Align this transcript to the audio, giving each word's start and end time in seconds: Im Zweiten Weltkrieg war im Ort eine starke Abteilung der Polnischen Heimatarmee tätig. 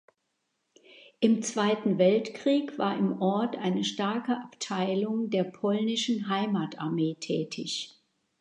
Im 1.19 1.43
Zweiten 1.43 1.99
Weltkrieg 1.99 2.79
war 2.79 2.97
im 2.97 3.21
Ort 3.21 3.55
eine 3.55 3.83
starke 3.83 4.35
Abteilung 4.43 5.29
der 5.29 5.43
Polnischen 5.43 6.27
Heimatarmee 6.27 7.17
tätig. 7.19 7.93